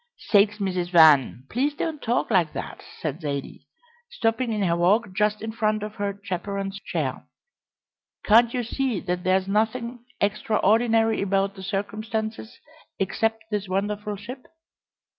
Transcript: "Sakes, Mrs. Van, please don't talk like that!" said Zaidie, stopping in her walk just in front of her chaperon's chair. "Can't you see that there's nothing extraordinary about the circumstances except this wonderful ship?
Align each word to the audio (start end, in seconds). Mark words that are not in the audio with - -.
"Sakes, 0.17 0.57
Mrs. 0.57 0.89
Van, 0.89 1.43
please 1.47 1.75
don't 1.75 2.01
talk 2.01 2.31
like 2.31 2.53
that!" 2.53 2.81
said 2.99 3.21
Zaidie, 3.21 3.67
stopping 4.09 4.51
in 4.51 4.63
her 4.63 4.75
walk 4.75 5.13
just 5.13 5.43
in 5.43 5.51
front 5.51 5.83
of 5.83 5.93
her 5.97 6.19
chaperon's 6.23 6.79
chair. 6.79 7.27
"Can't 8.23 8.51
you 8.51 8.63
see 8.63 8.99
that 9.01 9.23
there's 9.23 9.47
nothing 9.47 10.03
extraordinary 10.19 11.21
about 11.21 11.53
the 11.53 11.61
circumstances 11.61 12.57
except 12.99 13.43
this 13.51 13.69
wonderful 13.69 14.15
ship? 14.15 14.47